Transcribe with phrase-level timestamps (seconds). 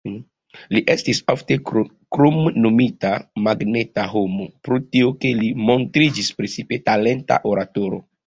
[0.75, 3.11] Li estis ofte kromnomita
[3.47, 8.01] "magneta homo" pro tio, ke li montriĝis precipe talenta oratoro.